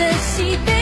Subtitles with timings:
[0.00, 0.79] 的喜悲。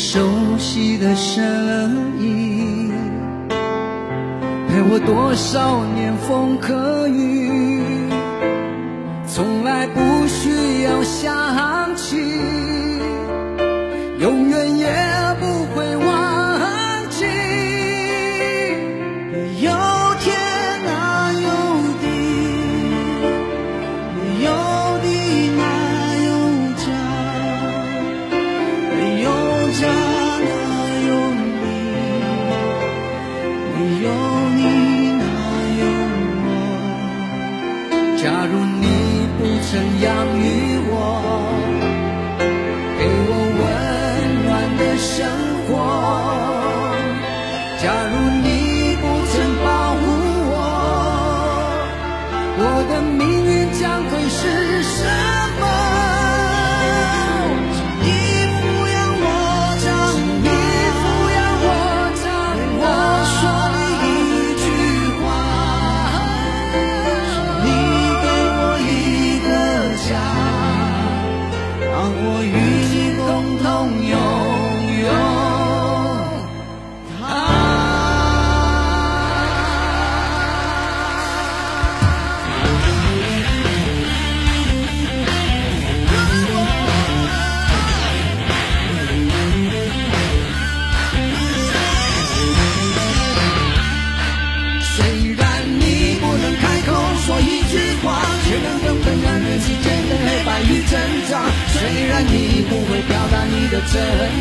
[0.00, 1.42] 熟悉的声
[2.20, 2.92] 音
[4.68, 7.82] 陪我多少年风和雨，
[9.26, 12.87] 从来不需要想起。
[38.20, 41.97] 假如你不曾养育我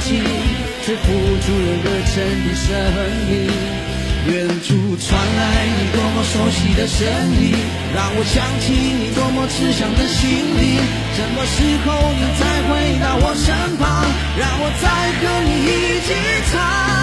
[0.00, 0.22] 睛，
[0.84, 2.14] 却付出了热忱
[2.46, 2.66] 的生
[3.28, 3.30] 命。
[4.26, 7.06] 远处传来你多么熟悉的声
[7.40, 7.56] 音，
[7.94, 10.20] 让我想起你多么慈祥的心
[10.60, 10.76] 灵。
[11.16, 11.56] 什么时
[11.86, 14.04] 候你再回到我身旁，
[14.36, 14.84] 让我再
[15.20, 16.08] 和你一起
[16.52, 16.99] 唱？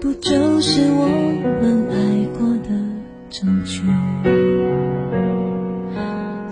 [0.00, 1.08] 不就是我
[1.60, 1.96] 们爱
[2.38, 2.68] 过的
[3.30, 3.82] 证据？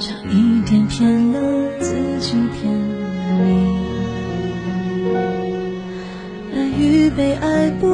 [0.00, 1.38] 差一点骗了
[1.78, 3.06] 自己，骗了
[3.44, 3.48] 你。
[6.56, 7.86] 爱与被爱不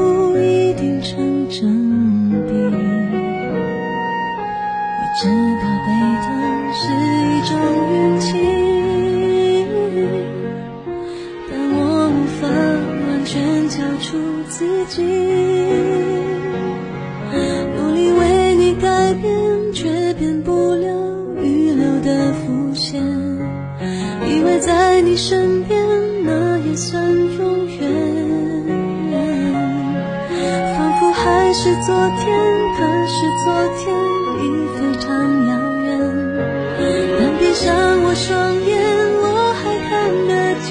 [38.15, 38.79] 双眼，
[39.23, 40.71] 我还看得见。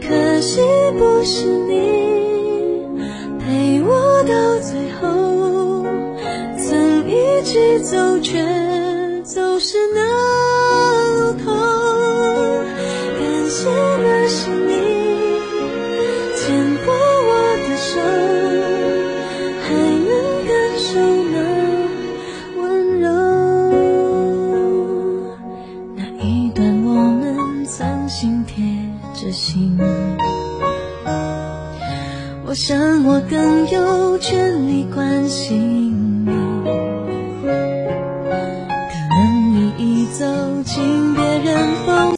[0.00, 0.60] 可惜
[0.98, 1.72] 不是你
[3.38, 5.84] 陪我到最后，
[6.58, 8.44] 曾一起走，却
[9.24, 10.00] 走失那
[11.14, 11.46] 路口。
[13.18, 13.70] 感谢
[14.02, 14.87] 那是你
[28.20, 28.64] 心贴
[29.14, 29.78] 着心。
[32.44, 36.32] 我想我更有权利关心你，
[37.44, 40.26] 可能你已走
[40.64, 41.07] 进。